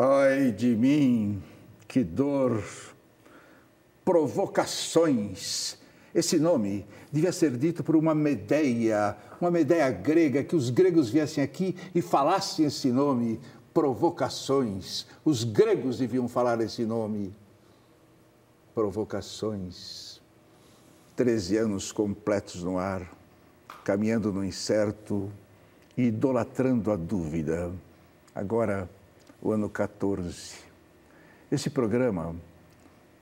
[0.00, 1.42] Ai de mim,
[1.88, 2.62] que dor.
[4.04, 5.76] Provocações.
[6.14, 11.42] Esse nome devia ser dito por uma Medeia, uma Medeia grega, que os gregos viessem
[11.42, 13.40] aqui e falassem esse nome.
[13.74, 15.04] Provocações.
[15.24, 17.34] Os gregos deviam falar esse nome.
[18.76, 20.20] Provocações.
[21.16, 23.02] Treze anos completos no ar,
[23.82, 25.28] caminhando no incerto,
[25.96, 27.72] idolatrando a dúvida.
[28.32, 28.88] Agora,
[29.40, 30.56] o ano 14.
[31.50, 32.34] Esse programa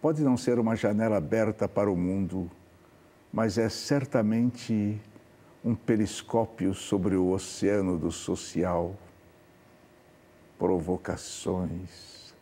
[0.00, 2.50] pode não ser uma janela aberta para o mundo,
[3.32, 5.00] mas é certamente
[5.64, 8.96] um periscópio sobre o oceano do social.
[10.58, 12.34] Provocações.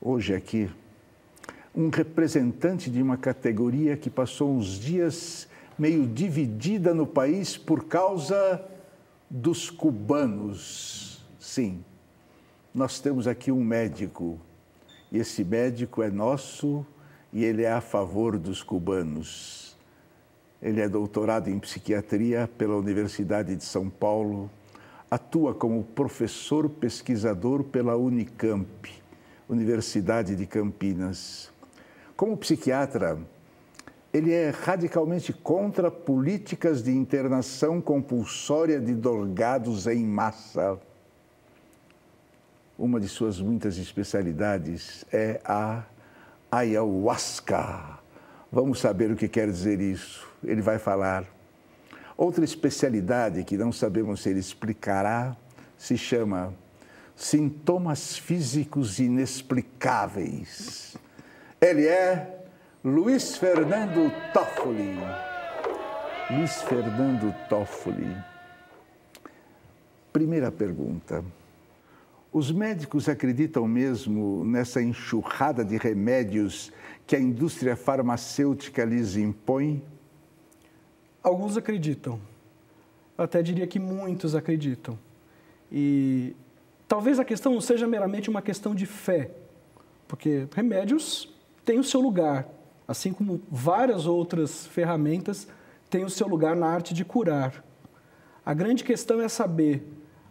[0.00, 0.70] Hoje aqui,
[1.74, 8.64] um representante de uma categoria que passou uns dias meio dividida no país por causa
[9.28, 11.24] dos cubanos.
[11.38, 11.82] Sim,
[12.72, 14.38] nós temos aqui um médico,
[15.10, 16.86] e esse médico é nosso
[17.32, 19.76] e ele é a favor dos cubanos.
[20.62, 24.48] Ele é doutorado em psiquiatria pela Universidade de São Paulo,
[25.10, 28.88] atua como professor pesquisador pela Unicamp,
[29.48, 31.50] Universidade de Campinas.
[32.16, 33.18] Como psiquiatra,
[34.12, 40.78] ele é radicalmente contra políticas de internação compulsória de drogados em massa.
[42.80, 45.82] Uma de suas muitas especialidades é a
[46.50, 47.98] ayahuasca.
[48.50, 50.26] Vamos saber o que quer dizer isso.
[50.42, 51.26] Ele vai falar.
[52.16, 55.36] Outra especialidade que não sabemos se ele explicará
[55.76, 56.54] se chama
[57.14, 60.96] sintomas físicos inexplicáveis.
[61.60, 62.46] Ele é
[62.82, 64.96] Luiz Fernando Toffoli.
[66.30, 68.16] Luiz Fernando Toffoli.
[70.10, 71.22] Primeira pergunta.
[72.32, 76.70] Os médicos acreditam mesmo nessa enxurrada de remédios
[77.04, 79.82] que a indústria farmacêutica lhes impõe?
[81.20, 82.20] Alguns acreditam.
[83.18, 84.96] Eu até diria que muitos acreditam.
[85.72, 86.36] E
[86.86, 89.32] talvez a questão não seja meramente uma questão de fé,
[90.06, 92.48] porque remédios têm o seu lugar,
[92.86, 95.48] assim como várias outras ferramentas
[95.90, 97.64] têm o seu lugar na arte de curar.
[98.46, 99.84] A grande questão é saber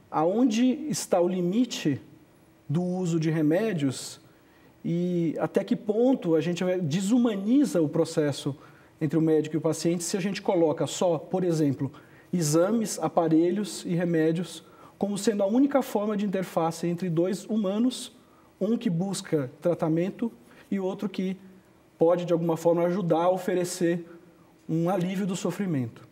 [0.09, 2.01] aonde está o limite
[2.67, 4.19] do uso de remédios
[4.83, 8.55] e até que ponto a gente desumaniza o processo
[9.01, 11.91] entre o médico e o paciente se a gente coloca só, por exemplo,
[12.31, 14.63] exames, aparelhos e remédios
[14.99, 18.13] como sendo a única forma de interface entre dois humanos,
[18.59, 20.29] um que busca tratamento
[20.69, 21.37] e outro que
[21.97, 24.05] pode, de alguma forma, ajudar a oferecer
[24.67, 26.05] um alívio do sofrimento.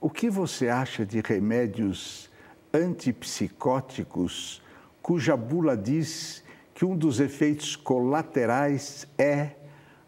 [0.00, 2.30] O que você acha de remédios
[2.72, 4.62] antipsicóticos
[5.02, 6.42] cuja bula diz
[6.74, 9.52] que um dos efeitos colaterais é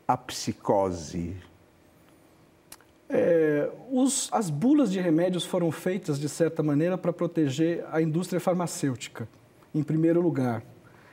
[0.07, 1.37] a psicose?
[3.09, 8.41] É, os, as bulas de remédios foram feitas, de certa maneira, para proteger a indústria
[8.41, 9.29] farmacêutica,
[9.75, 10.63] em primeiro lugar.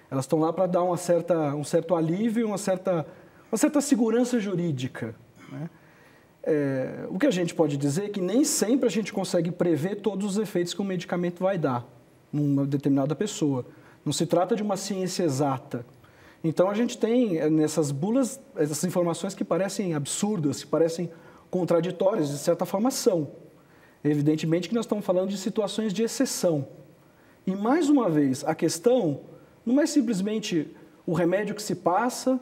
[0.09, 3.06] Elas estão lá para dar uma certa, um certo alívio, uma certa
[3.51, 5.13] uma certa segurança jurídica.
[5.51, 5.69] Né?
[6.44, 9.97] É, o que a gente pode dizer é que nem sempre a gente consegue prever
[9.97, 11.88] todos os efeitos que um medicamento vai dar
[12.34, 13.66] numa determinada pessoa.
[14.03, 15.85] Não se trata de uma ciência exata.
[16.44, 21.12] Então a gente tem é, nessas bulas essas informações que parecem absurdas, que parecem
[21.51, 23.30] contraditórias, de certa forma são.
[24.03, 26.68] Evidentemente que nós estamos falando de situações de exceção.
[27.46, 29.22] E mais uma vez, a questão
[29.63, 30.75] não é simplesmente
[31.06, 32.40] o remédio que se passa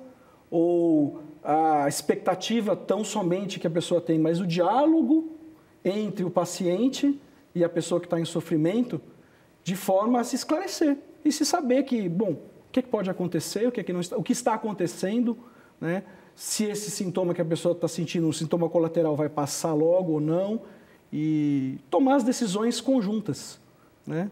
[0.49, 5.31] ou a expectativa tão somente que a pessoa tem, mas o diálogo
[5.83, 7.19] entre o paciente
[7.55, 9.01] e a pessoa que está em sofrimento,
[9.63, 13.71] de forma a se esclarecer e se saber que, bom, o que, pode acontecer, o
[13.71, 15.37] que, que não está, o que está acontecendo,
[15.79, 16.03] né?
[16.35, 20.21] se esse sintoma que a pessoa está sentindo, um sintoma colateral, vai passar logo ou
[20.21, 20.61] não,
[21.11, 23.59] e tomar as decisões conjuntas.
[24.05, 24.29] Né?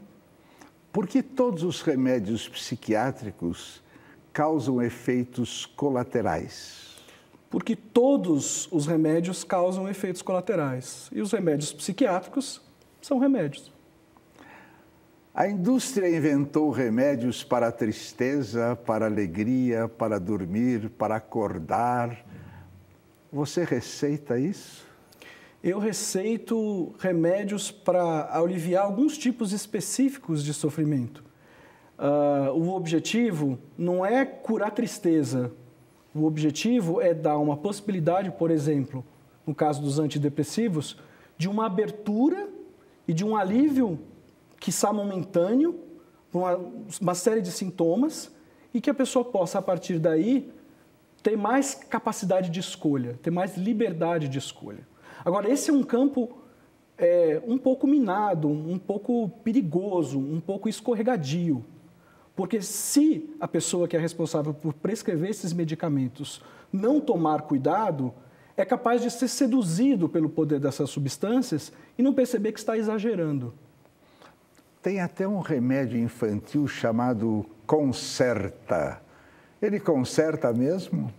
[0.91, 3.81] Porque todos os remédios psiquiátricos
[4.31, 6.86] causam efeitos colaterais?
[7.49, 11.09] Porque todos os remédios causam efeitos colaterais.
[11.11, 12.61] E os remédios psiquiátricos
[13.01, 13.71] são remédios.
[15.33, 22.25] A indústria inventou remédios para a tristeza, para a alegria, para dormir, para acordar.
[23.31, 24.87] Você receita isso?
[25.63, 31.23] Eu receito remédios para aliviar alguns tipos específicos de sofrimento.
[31.99, 35.51] Uh, o objetivo não é curar tristeza.
[36.13, 39.03] O objetivo é dar uma possibilidade, por exemplo,
[39.45, 40.97] no caso dos antidepressivos,
[41.37, 42.49] de uma abertura
[43.07, 43.99] e de um alívio
[44.59, 45.79] quiçá momentâneo,
[46.33, 46.59] uma,
[46.99, 48.31] uma série de sintomas,
[48.73, 50.51] e que a pessoa possa, a partir daí,
[51.23, 54.87] ter mais capacidade de escolha, ter mais liberdade de escolha.
[55.23, 56.37] Agora, esse é um campo
[56.97, 61.63] é, um pouco minado, um pouco perigoso, um pouco escorregadio.
[62.37, 66.39] Porque se a pessoa que é responsável por prescrever esses medicamentos
[66.71, 68.13] não tomar cuidado,
[68.55, 73.55] é capaz de ser seduzido pelo poder dessas substâncias e não perceber que está exagerando.
[74.83, 79.01] Tem até um remédio infantil chamado Concerta.
[79.59, 81.11] Ele conserta mesmo?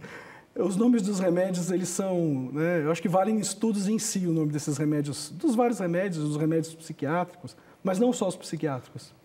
[0.54, 4.32] Os nomes dos remédios, eles são, né, eu acho que valem estudos em si o
[4.32, 9.17] nome desses remédios, dos vários remédios, dos remédios psiquiátricos, mas não só os psiquiátricos.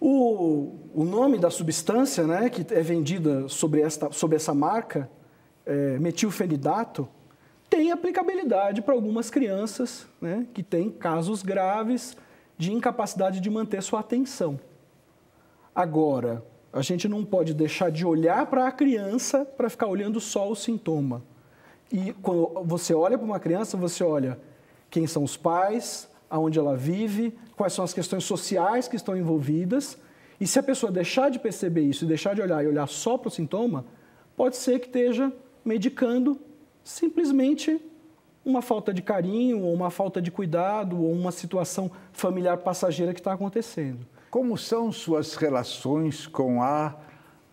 [0.00, 5.10] O, o nome da substância, né, que é vendida sobre, esta, sobre essa marca,
[5.66, 7.08] é, metilfenidato,
[7.68, 12.16] tem aplicabilidade para algumas crianças né, que têm casos graves
[12.56, 14.58] de incapacidade de manter sua atenção.
[15.74, 20.50] Agora, a gente não pode deixar de olhar para a criança para ficar olhando só
[20.50, 21.22] o sintoma.
[21.90, 24.38] E quando você olha para uma criança, você olha
[24.90, 29.98] quem são os pais, aonde ela vive, quais são as questões sociais que estão envolvidas.
[30.40, 33.18] E se a pessoa deixar de perceber isso e deixar de olhar e olhar só
[33.18, 33.84] para o sintoma,
[34.36, 35.32] pode ser que esteja
[35.64, 36.38] medicando
[36.84, 37.80] simplesmente
[38.44, 43.20] uma falta de carinho, ou uma falta de cuidado, ou uma situação familiar passageira que
[43.20, 44.06] está acontecendo.
[44.30, 46.94] Como são suas relações com a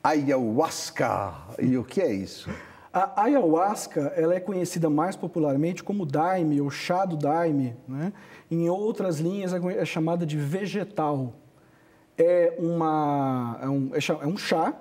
[0.03, 1.33] ayahuasca?
[1.59, 2.49] E o que é isso?
[2.95, 7.75] A ayahuasca ela é conhecida mais popularmente como daime ou chá do daime.
[7.85, 8.13] Né?
[8.49, 11.33] Em outras linhas é, é chamada de vegetal.
[12.17, 14.73] É, uma, é, um, é um chá,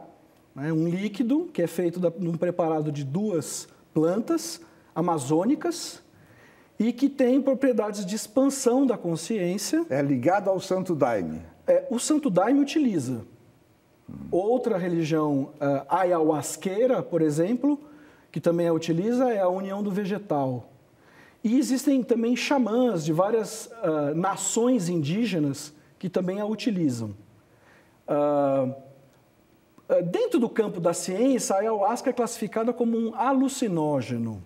[0.55, 0.72] né?
[0.72, 4.60] um líquido que é feito de um preparado de duas plantas
[4.94, 6.00] amazônicas
[6.78, 9.84] e que tem propriedades de expansão da consciência.
[9.90, 11.43] É ligado ao Santo Daime.
[11.67, 13.22] É, o Santo Daime utiliza.
[14.31, 17.81] Outra religião uh, ayahuasqueira, por exemplo,
[18.34, 20.69] que também a utiliza, é a união do vegetal.
[21.44, 27.14] E existem também xamãs de várias uh, nações indígenas que também a utilizam.
[28.08, 28.75] Uh,
[30.06, 34.42] dentro do campo da ciência, a ayahuasca é classificada como um alucinógeno.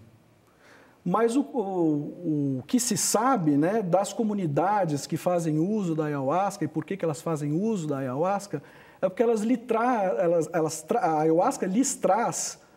[1.02, 6.62] Mas o, o, o, que se sabe né, das comunidades que fazem uso da ayahuasca
[6.62, 8.62] e por que, que elas fazem uso da ayahuasca
[9.00, 12.67] é porque elas lhe tra, elas, elas tra, a ayahuasca lhes traz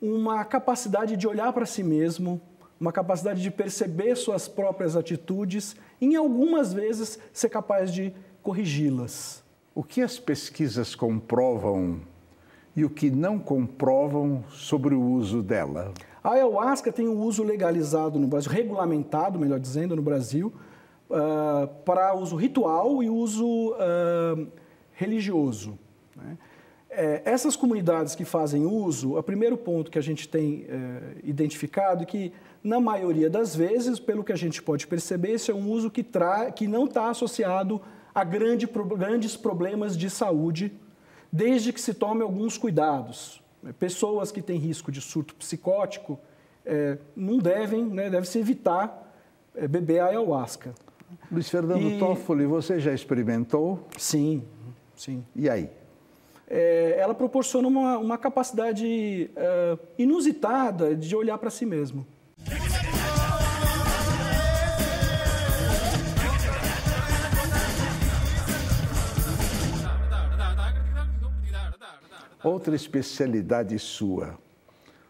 [0.00, 2.40] uma capacidade de olhar para si mesmo,
[2.80, 8.12] uma capacidade de perceber suas próprias atitudes e, em algumas vezes, ser capaz de
[8.42, 9.44] corrigi-las.
[9.74, 12.00] O que as pesquisas comprovam
[12.74, 15.92] e o que não comprovam sobre o uso dela?
[16.24, 20.52] A ayahuasca tem um uso legalizado no Brasil, regulamentado, melhor dizendo, no Brasil,
[21.10, 24.46] uh, para uso ritual e uso uh,
[24.92, 25.78] religioso.
[26.90, 32.02] É, essas comunidades que fazem uso, o primeiro ponto que a gente tem é, identificado
[32.02, 32.32] é que,
[32.64, 36.04] na maioria das vezes, pelo que a gente pode perceber, esse é um uso que,
[36.56, 37.80] que não está associado
[38.12, 38.66] a grande,
[38.98, 40.72] grandes problemas de saúde,
[41.30, 43.40] desde que se tome alguns cuidados.
[43.78, 46.18] Pessoas que têm risco de surto psicótico
[46.66, 49.14] é, não devem, né, deve-se evitar
[49.54, 50.74] é, beber ayahuasca.
[51.30, 51.98] Luiz Fernando e...
[51.98, 53.86] Toffoli, você já experimentou?
[53.96, 54.42] Sim,
[54.96, 55.24] sim.
[55.36, 55.70] E aí?
[56.50, 62.04] É, ela proporciona uma, uma capacidade é, inusitada de olhar para si mesmo.
[72.42, 74.38] Outra especialidade sua,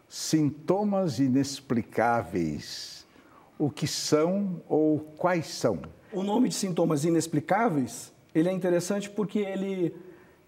[0.09, 3.07] sintomas inexplicáveis.
[3.57, 5.81] O que são ou quais são?
[6.13, 9.95] O nome de sintomas inexplicáveis, ele é interessante porque ele,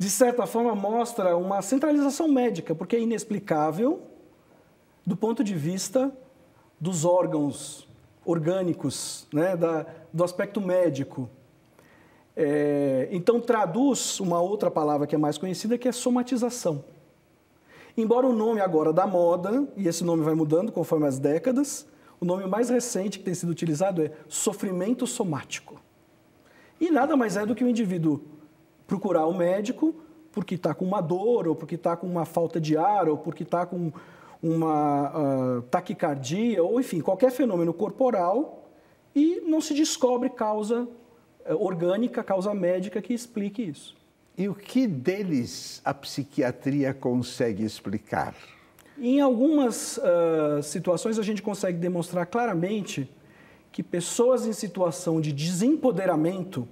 [0.03, 4.03] de certa forma, mostra uma centralização médica, porque é inexplicável
[5.07, 6.13] do ponto de vista
[6.81, 7.89] dos órgãos
[8.25, 11.31] orgânicos, né, da, do aspecto médico.
[12.37, 16.85] É, então, traduz uma outra palavra que é mais conhecida, que é somatização.
[17.97, 21.87] Embora o nome agora da moda, e esse nome vai mudando conforme as décadas,
[22.21, 25.81] o nome mais recente que tem sido utilizado é sofrimento somático.
[26.81, 28.32] E nada mais é do que o indivíduo
[28.87, 29.95] procurar o médico
[30.33, 33.43] porque está com uma dor, ou porque está com uma falta de ar, ou porque
[33.43, 33.93] está com
[34.43, 35.13] uma
[35.59, 38.71] uh, taquicardia, ou enfim, qualquer fenômeno corporal,
[39.15, 40.89] e não se descobre causa
[41.45, 43.95] é, orgânica, causa médica que explique isso.
[44.39, 48.35] E o que deles a psiquiatria consegue explicar?
[48.99, 53.11] Em algumas uh, situações a gente consegue demonstrar claramente
[53.71, 56.67] que pessoas em situação de desempoderamento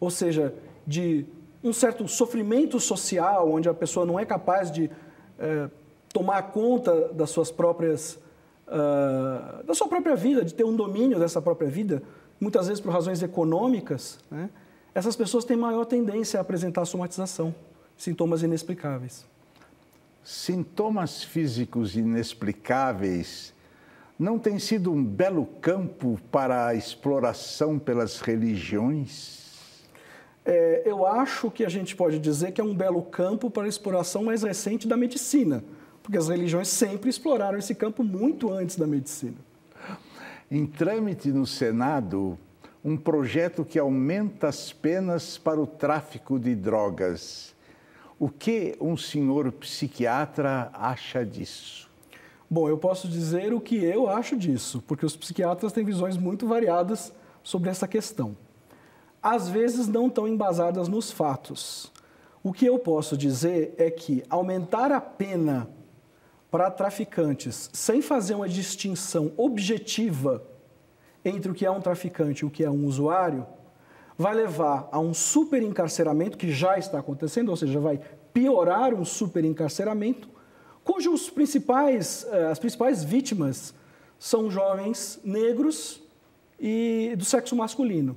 [0.00, 0.54] ou seja,
[0.86, 1.26] de
[1.62, 4.90] um certo sofrimento social, onde a pessoa não é capaz de
[5.38, 5.68] é,
[6.12, 8.18] tomar conta das suas próprias,
[8.66, 12.02] uh, da sua própria vida, de ter um domínio dessa própria vida,
[12.40, 14.50] muitas vezes por razões econômicas, né?
[14.94, 17.54] essas pessoas têm maior tendência a apresentar somatização,
[17.96, 19.24] sintomas inexplicáveis.
[20.24, 23.54] Sintomas físicos inexplicáveis
[24.18, 29.39] não tem sido um belo campo para a exploração pelas religiões?
[30.44, 33.68] É, eu acho que a gente pode dizer que é um belo campo para a
[33.68, 35.62] exploração mais recente da medicina,
[36.02, 39.36] porque as religiões sempre exploraram esse campo muito antes da medicina.
[40.50, 42.38] Em trâmite no Senado,
[42.84, 47.54] um projeto que aumenta as penas para o tráfico de drogas.
[48.18, 51.88] O que um senhor psiquiatra acha disso?
[52.48, 56.46] Bom, eu posso dizer o que eu acho disso, porque os psiquiatras têm visões muito
[56.46, 58.36] variadas sobre essa questão.
[59.22, 61.90] Às vezes não tão embasadas nos fatos.
[62.42, 65.68] O que eu posso dizer é que aumentar a pena
[66.50, 70.42] para traficantes sem fazer uma distinção objetiva
[71.24, 73.46] entre o que é um traficante e o que é um usuário
[74.16, 78.00] vai levar a um superencarceramento que já está acontecendo, ou seja, vai
[78.32, 80.28] piorar um superencarceramento
[80.84, 83.72] cujos principais, eh, as principais vítimas
[84.18, 86.02] são jovens negros
[86.58, 88.16] e do sexo masculino,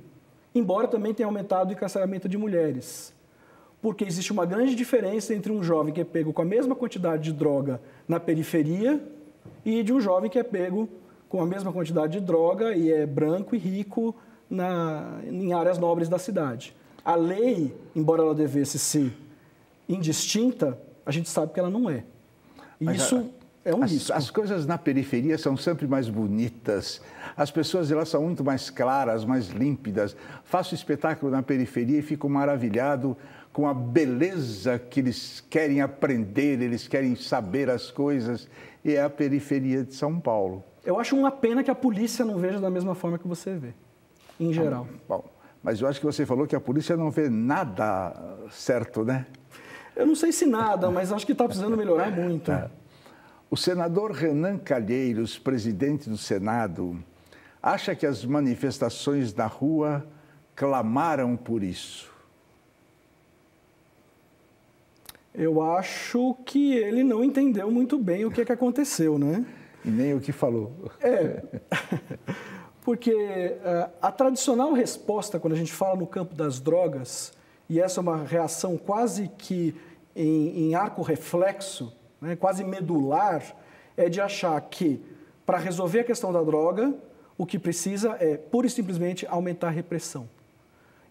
[0.54, 3.12] embora também tenha aumentado o encarceramento de mulheres.
[3.82, 7.24] Porque existe uma grande diferença entre um jovem que é pego com a mesma quantidade
[7.24, 9.02] de droga na periferia
[9.64, 10.88] e de um jovem que é pego
[11.28, 14.14] com a mesma quantidade de droga e é branco e rico
[14.48, 16.74] na, em áreas nobres da cidade.
[17.04, 19.12] A lei, embora ela devesse ser
[19.88, 22.04] indistinta, a gente sabe que ela não é.
[22.80, 23.30] Isso
[23.64, 24.10] é um as.
[24.10, 27.00] As coisas na periferia são sempre mais bonitas.
[27.36, 30.16] As pessoas lá são muito mais claras, mais límpidas.
[30.44, 33.16] Faço espetáculo na periferia e fico maravilhado
[33.52, 38.48] com a beleza que eles querem aprender, eles querem saber as coisas.
[38.84, 40.62] E é a periferia de São Paulo.
[40.84, 43.72] Eu acho uma pena que a polícia não veja da mesma forma que você vê,
[44.38, 44.86] em geral.
[45.08, 48.12] Bom, bom mas eu acho que você falou que a polícia não vê nada
[48.50, 49.24] certo, né?
[49.96, 52.52] Eu não sei se nada, mas acho que está precisando melhorar muito.
[52.52, 52.68] É.
[53.54, 56.98] O senador Renan Calheiros, presidente do Senado,
[57.62, 60.04] acha que as manifestações na rua
[60.56, 62.10] clamaram por isso.
[65.32, 69.46] Eu acho que ele não entendeu muito bem o que, é que aconteceu, né?
[69.84, 70.90] E nem o que falou.
[71.00, 71.40] É.
[72.82, 77.32] Porque uh, a tradicional resposta, quando a gente fala no campo das drogas,
[77.70, 79.76] e essa é uma reação quase que
[80.16, 81.92] em, em arco reflexo,
[82.24, 83.42] né, quase medular,
[83.96, 85.00] é de achar que
[85.44, 86.94] para resolver a questão da droga,
[87.36, 90.26] o que precisa é pura e simplesmente aumentar a repressão.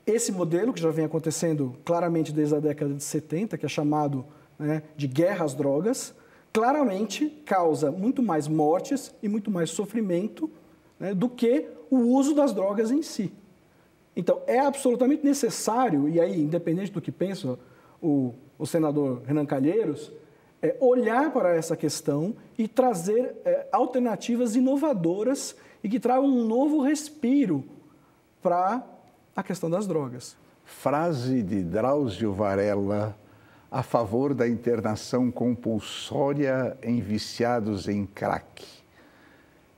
[0.07, 4.25] Esse modelo, que já vem acontecendo claramente desde a década de 70, que é chamado
[4.57, 6.15] né, de guerra às drogas,
[6.51, 10.49] claramente causa muito mais mortes e muito mais sofrimento
[10.99, 13.31] né, do que o uso das drogas em si.
[14.15, 17.57] Então, é absolutamente necessário, e aí, independente do que pensa
[18.01, 20.11] o, o senador Renan Calheiros,
[20.63, 26.81] é olhar para essa questão e trazer é, alternativas inovadoras e que tragam um novo
[26.81, 27.65] respiro
[28.41, 28.81] para
[29.35, 30.37] a questão das drogas.
[30.63, 33.13] Frase de Drauzio Varela
[33.69, 38.63] a favor da internação compulsória em viciados em crack.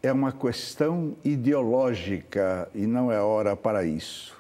[0.03, 4.35] É uma questão ideológica e não é hora para isso.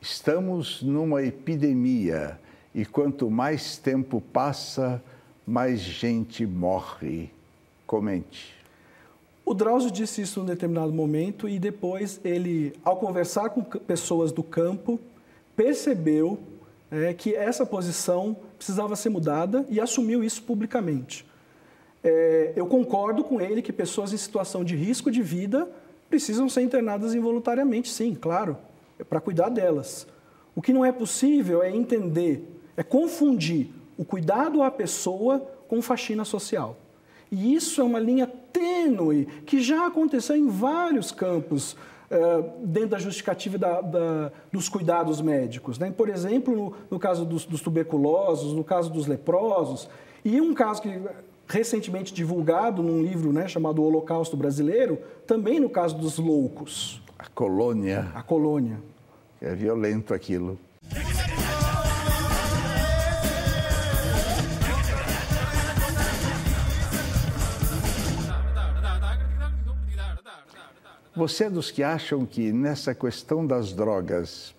[0.00, 2.38] Estamos numa epidemia
[2.74, 5.02] e quanto mais tempo passa,
[5.48, 7.30] mais gente morre.
[7.86, 8.54] Comente.
[9.46, 14.30] O Drauzio disse isso em um determinado momento e depois ele, ao conversar com pessoas
[14.30, 15.00] do campo,
[15.56, 16.38] percebeu
[16.90, 21.24] é, que essa posição precisava ser mudada e assumiu isso publicamente.
[22.04, 25.66] É, eu concordo com ele que pessoas em situação de risco de vida
[26.10, 28.58] precisam ser internadas involuntariamente, sim, claro,
[28.98, 30.06] é para cuidar delas.
[30.54, 36.24] O que não é possível é entender, é confundir o cuidado à pessoa com faxina
[36.24, 36.76] social.
[37.30, 42.98] E isso é uma linha tênue que já aconteceu em vários campos uh, dentro da
[42.98, 45.78] justificativa da, da, dos cuidados médicos.
[45.78, 45.92] Né?
[45.94, 49.88] Por exemplo, no, no caso dos, dos, tuberculosos, no caso dos leprosos,
[50.24, 51.00] e um caso que
[51.46, 57.02] recentemente divulgado num livro né, chamado O Holocausto Brasileiro, também no caso dos loucos.
[57.18, 58.10] A colônia.
[58.14, 58.78] A colônia.
[59.40, 60.58] É violento aquilo.
[71.18, 74.54] Você é dos que acham que nessa questão das drogas,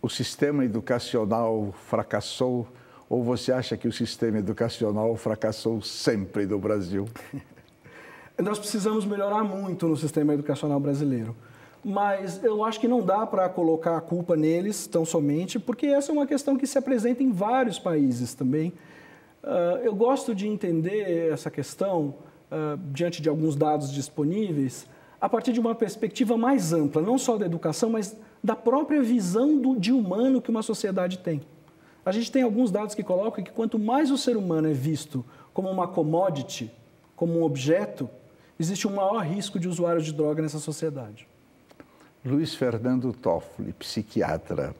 [0.00, 2.66] o sistema educacional fracassou
[3.10, 7.06] ou você acha que o sistema educacional fracassou sempre no Brasil?
[8.42, 11.36] Nós precisamos melhorar muito no sistema educacional brasileiro.
[11.84, 16.10] Mas eu acho que não dá para colocar a culpa neles tão somente, porque essa
[16.10, 18.72] é uma questão que se apresenta em vários países também.
[19.44, 22.14] Uh, eu gosto de entender essa questão,
[22.50, 24.86] uh, diante de alguns dados disponíveis,
[25.20, 29.58] a partir de uma perspectiva mais ampla, não só da educação, mas da própria visão
[29.58, 31.40] do, de humano que uma sociedade tem.
[32.04, 35.24] A gente tem alguns dados que colocam que quanto mais o ser humano é visto
[35.52, 36.70] como uma commodity,
[37.16, 38.08] como um objeto,
[38.60, 41.26] existe um maior risco de usuários de droga nessa sociedade.
[42.24, 44.74] Luiz Fernando Toffoli, psiquiatra.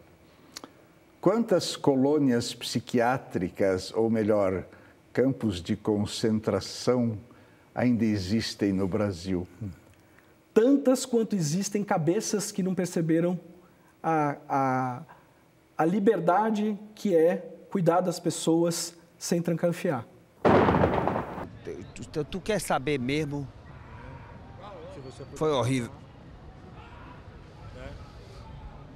[1.20, 4.64] Quantas colônias psiquiátricas, ou melhor,
[5.12, 7.18] campos de concentração,
[7.74, 9.46] ainda existem no Brasil?
[10.56, 13.38] Tantas quanto existem cabeças que não perceberam
[14.02, 15.02] a, a,
[15.76, 17.36] a liberdade que é
[17.70, 20.06] cuidar das pessoas sem trancanfiar.
[22.10, 23.46] Tu, tu quer saber mesmo?
[25.34, 25.90] Foi horrível.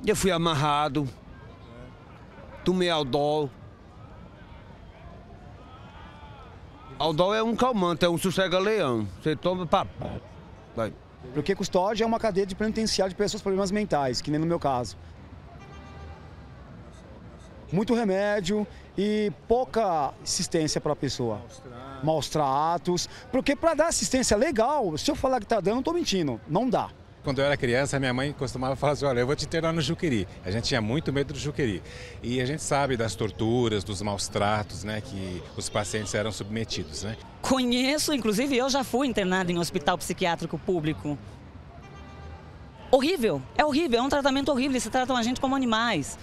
[0.07, 1.07] Eu fui amarrado,
[2.65, 3.51] tomei Aldol.
[6.99, 9.07] Aldol é um calmante, é um sossega-leão.
[9.23, 9.87] Você toma, pá,
[10.75, 10.91] vai.
[11.35, 14.47] Porque custódia é uma cadeia de penitenciário de pessoas com problemas mentais, que nem no
[14.47, 14.97] meu caso.
[17.73, 18.67] Muito remédio
[18.99, 21.41] e pouca assistência para a pessoa.
[22.03, 23.09] Maus tratos.
[23.31, 26.41] Porque para dar assistência legal, se eu falar que está dando, eu estou mentindo.
[26.49, 26.91] Não dá.
[27.23, 29.81] Quando eu era criança, minha mãe costumava falar assim: olha, eu vou te internar no
[29.81, 30.27] Juqueri.
[30.45, 31.83] A gente tinha muito medo do Juqueri.
[32.23, 37.03] E a gente sabe das torturas, dos maus tratos né, que os pacientes eram submetidos.
[37.03, 37.17] Né?
[37.43, 41.19] Conheço, inclusive eu já fui internado em um hospital psiquiátrico público.
[42.91, 46.19] Horrível, é horrível, é um tratamento horrível, eles tratam a gente como animais.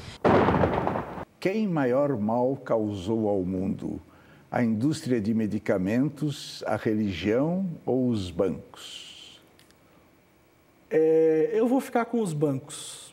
[1.39, 4.01] Quem maior mal causou ao mundo?
[4.51, 9.06] A indústria de medicamentos, a religião ou os bancos?
[10.89, 13.07] É, eu vou ficar com os bancos.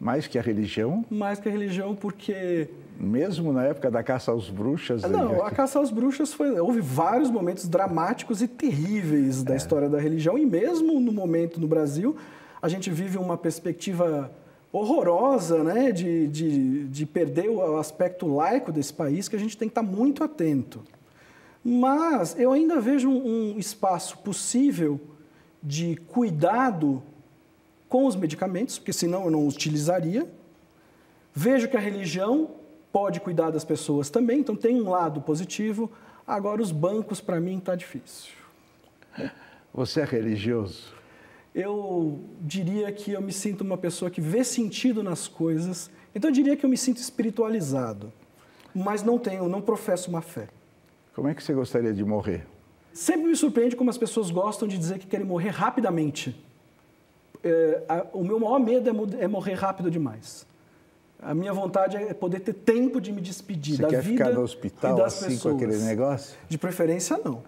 [0.00, 1.04] Mais que a religião?
[1.10, 2.68] Mais que a religião, porque.
[2.98, 5.02] Mesmo na época da caça aos bruxas?
[5.02, 6.58] Não, a caça aos bruxas foi.
[6.60, 9.56] Houve vários momentos dramáticos e terríveis da é.
[9.56, 12.16] história da religião, e mesmo no momento no Brasil,
[12.60, 14.30] a gente vive uma perspectiva
[14.70, 19.68] horrorosa né, de, de, de perder o aspecto laico desse país, que a gente tem
[19.68, 20.82] que estar muito atento.
[21.64, 25.00] Mas eu ainda vejo um, um espaço possível
[25.64, 27.02] de cuidado
[27.88, 30.28] com os medicamentos, porque senão eu não utilizaria.
[31.32, 32.50] Vejo que a religião
[32.92, 35.90] pode cuidar das pessoas também, então tem um lado positivo.
[36.26, 38.32] Agora, os bancos, para mim, está difícil.
[39.72, 40.94] Você é religioso?
[41.54, 46.34] Eu diria que eu me sinto uma pessoa que vê sentido nas coisas, então eu
[46.34, 48.12] diria que eu me sinto espiritualizado,
[48.74, 50.48] mas não tenho, não professo uma fé.
[51.14, 52.46] Como é que você gostaria de morrer?
[52.94, 56.40] Sempre me surpreende como as pessoas gostam de dizer que querem morrer rapidamente.
[57.42, 60.46] É, a, o meu maior medo é, é, morrer rápido demais.
[61.20, 64.36] A minha vontade é poder ter tempo de me despedir Você da quer vida ficar
[64.36, 65.56] no hospital e das assim pessoas.
[65.58, 66.36] com aquele negócio?
[66.48, 67.42] De preferência, não.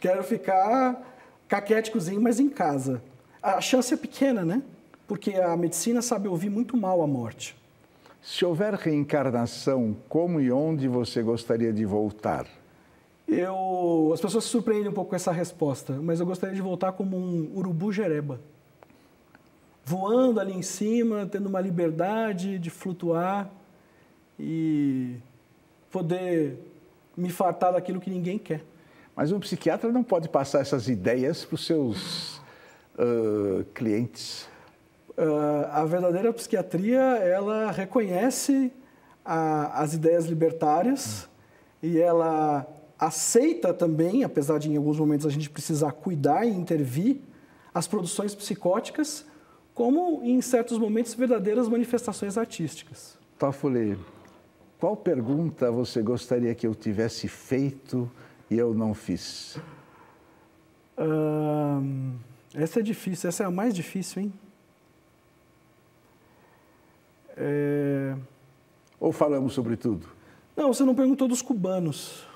[0.00, 1.00] Quero ficar
[1.46, 3.00] caquéticozinho, mas em casa.
[3.40, 4.62] A chance é pequena, né?
[5.06, 7.56] Porque a medicina sabe ouvir muito mal a morte.
[8.20, 12.46] Se houver reencarnação, como e onde você gostaria de voltar?
[13.28, 16.92] Eu, as pessoas se surpreendem um pouco com essa resposta, mas eu gostaria de voltar
[16.92, 18.40] como um urubu jereba.
[19.84, 23.50] Voando ali em cima, tendo uma liberdade de flutuar
[24.38, 25.16] e
[25.90, 26.58] poder
[27.16, 28.62] me fartar daquilo que ninguém quer.
[29.14, 32.38] Mas um psiquiatra não pode passar essas ideias para os seus
[32.98, 34.48] uh, clientes.
[35.16, 38.70] Uh, a verdadeira psiquiatria, ela reconhece
[39.24, 41.24] a, as ideias libertárias
[41.82, 41.86] hum.
[41.88, 42.66] e ela
[42.98, 47.20] aceita também, apesar de em alguns momentos a gente precisar cuidar e intervir,
[47.74, 49.26] as produções psicóticas
[49.74, 53.18] como, em certos momentos, verdadeiras manifestações artísticas.
[53.38, 53.98] Toffoli,
[54.78, 58.10] qual pergunta você gostaria que eu tivesse feito
[58.50, 59.58] e eu não fiz?
[62.54, 64.32] essa é difícil, essa é a mais difícil, hein?
[67.36, 68.16] É...
[68.98, 70.08] Ou falamos sobre tudo?
[70.56, 72.26] Não, você não perguntou dos cubanos.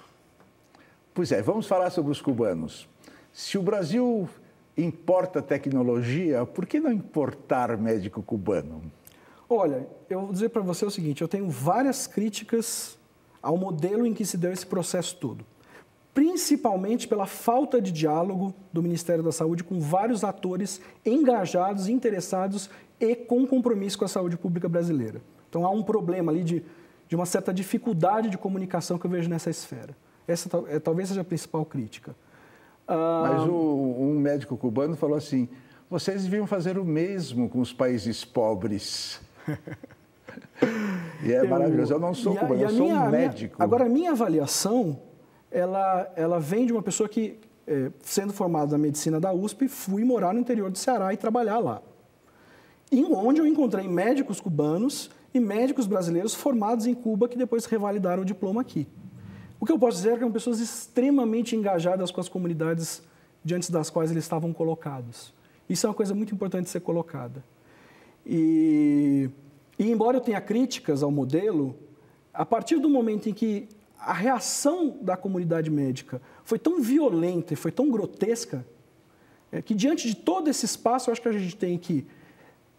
[1.12, 2.88] Pois é, vamos falar sobre os cubanos.
[3.32, 4.28] Se o Brasil
[4.76, 8.82] importa tecnologia, por que não importar médico cubano?
[9.48, 12.98] Olha, eu vou dizer para você o seguinte: eu tenho várias críticas
[13.42, 15.44] ao modelo em que se deu esse processo todo.
[16.12, 22.68] principalmente pela falta de diálogo do Ministério da Saúde com vários atores engajados, interessados
[22.98, 25.22] e com compromisso com a saúde pública brasileira.
[25.48, 26.64] Então há um problema ali de,
[27.08, 29.96] de uma certa dificuldade de comunicação que eu vejo nessa esfera.
[30.30, 32.14] Essa é, talvez seja a principal crítica.
[32.86, 35.48] Mas o, um médico cubano falou assim:
[35.88, 39.20] vocês deviam fazer o mesmo com os países pobres.
[41.22, 41.92] e é eu, maravilhoso.
[41.92, 43.56] Eu não sou cubano, eu sou minha, um médico.
[43.56, 45.00] Minha, agora, a minha avaliação,
[45.50, 50.04] ela, ela vem de uma pessoa que, é, sendo formada na medicina da USP, fui
[50.04, 51.82] morar no interior do Ceará e trabalhar lá.
[52.90, 58.22] Em onde eu encontrei médicos cubanos e médicos brasileiros formados em Cuba que depois revalidaram
[58.22, 58.88] o diploma aqui.
[59.60, 63.02] O que eu posso dizer é que são pessoas extremamente engajadas com as comunidades
[63.44, 65.34] diante das quais eles estavam colocados.
[65.68, 67.44] Isso é uma coisa muito importante ser colocada.
[68.24, 69.28] E,
[69.78, 71.76] e embora eu tenha críticas ao modelo,
[72.32, 73.68] a partir do momento em que
[73.98, 78.66] a reação da comunidade médica foi tão violenta e foi tão grotesca,
[79.52, 82.06] é que diante de todo esse espaço, eu acho que a gente tem que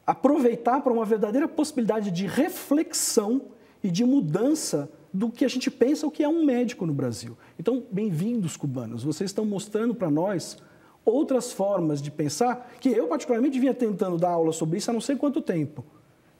[0.06, 3.44] aproveitar para uma verdadeira possibilidade de reflexão
[3.84, 7.38] e de mudança do que a gente pensa o que é um médico no Brasil.
[7.60, 9.04] Então, bem-vindos, cubanos.
[9.04, 10.58] Vocês estão mostrando para nós
[11.04, 15.02] outras formas de pensar que eu, particularmente, vinha tentando dar aula sobre isso há não
[15.02, 15.84] sei quanto tempo.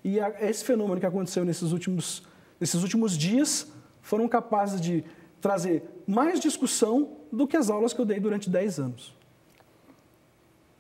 [0.04, 2.24] E esse fenômeno que aconteceu nesses últimos,
[2.60, 5.04] nesses últimos dias foram capazes de
[5.40, 9.14] trazer mais discussão do que as aulas que eu dei durante 10 anos.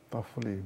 [0.09, 0.63] Toffoli,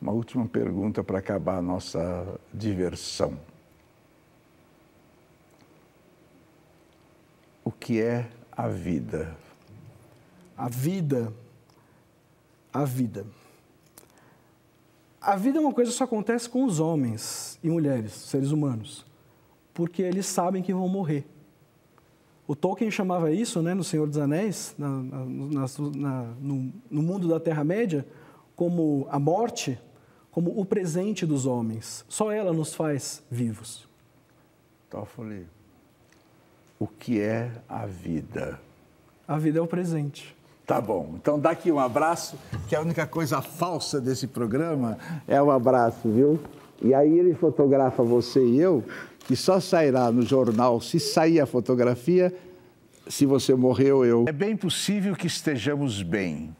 [0.00, 3.38] uma última pergunta para acabar a nossa diversão.
[7.64, 9.34] O que é a vida?
[10.56, 11.32] A vida.
[12.72, 13.26] A vida.
[15.20, 19.06] A vida é uma coisa que só acontece com os homens e mulheres, seres humanos,
[19.72, 21.26] porque eles sabem que vão morrer.
[22.46, 25.24] O Tolkien chamava isso, né, no Senhor dos Anéis, na, na,
[25.96, 28.06] na, no, no, mundo da Terra-média,
[28.54, 29.80] como a morte,
[30.30, 32.04] como o presente dos homens.
[32.06, 33.88] Só ela nos faz vivos.
[34.90, 35.46] Toffoli
[36.84, 38.60] o que é a vida?
[39.26, 40.36] A vida é o presente.
[40.66, 41.14] Tá bom.
[41.14, 45.50] Então dá aqui um abraço, que a única coisa falsa desse programa é o um
[45.50, 46.38] abraço, viu?
[46.82, 48.84] E aí ele fotografa você e eu,
[49.20, 52.34] que só sairá no jornal se sair a fotografia,
[53.08, 54.26] se você morreu eu.
[54.28, 56.54] É bem possível que estejamos bem.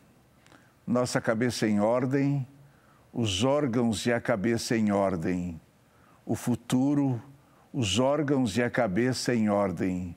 [0.86, 2.46] Nossa cabeça em ordem,
[3.12, 5.60] os órgãos e a cabeça em ordem.
[6.24, 7.20] O futuro
[7.74, 10.14] os órgãos e a cabeça em ordem.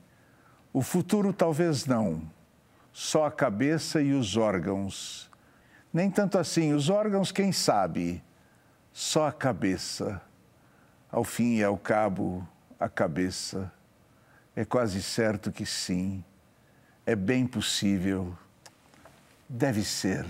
[0.72, 2.22] O futuro talvez não,
[2.92, 5.28] só a cabeça e os órgãos.
[5.92, 8.22] Nem tanto assim, os órgãos, quem sabe,
[8.92, 10.22] só a cabeça.
[11.10, 12.46] Ao fim e ao cabo,
[12.78, 13.72] a cabeça.
[14.54, 16.22] É quase certo que sim,
[17.04, 18.38] é bem possível,
[19.48, 20.24] deve ser.